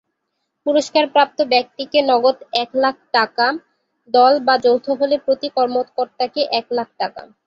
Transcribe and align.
পুরস্কারপ্রাপ্ত 0.65 1.37
ব্যক্তিকে 1.51 1.99
নগদ 2.03 2.37
এক 2.55 2.71
লাখ 2.75 2.95
টাকা, 3.13 3.47
দল 4.09 4.33
বা 4.47 4.55
যৌথ 4.65 4.85
হলে 4.99 5.15
প্রতি 5.25 5.47
কর্মকর্তাকে 5.57 6.41
এক 6.59 6.67
লাখ 6.77 6.89
টাকা। 6.99 7.21